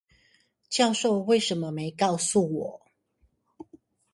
[0.67, 2.81] 教授為什麼沒告訴我